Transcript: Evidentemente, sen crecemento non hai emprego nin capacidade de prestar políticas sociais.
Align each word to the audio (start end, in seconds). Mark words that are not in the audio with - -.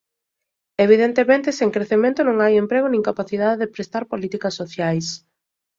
Evidentemente, 0.85 1.49
sen 1.57 1.69
crecemento 1.75 2.19
non 2.23 2.37
hai 2.43 2.53
emprego 2.63 2.87
nin 2.89 3.07
capacidade 3.09 3.55
de 3.61 3.71
prestar 3.75 4.03
políticas 4.13 4.53
sociais. 4.61 5.05